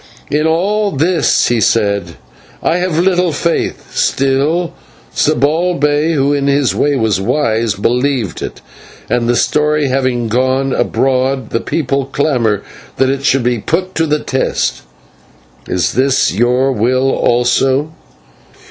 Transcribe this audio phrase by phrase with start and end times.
[0.31, 2.15] "In all this," he said,
[2.63, 4.73] "I have little faith; still,
[5.15, 8.61] Zibalbay, who in his way was wise, believed it,
[9.11, 12.63] and, the story having gone abroad, the people clamour
[12.97, 14.81] that it should be put to the test.
[15.67, 17.91] Is this your will also?"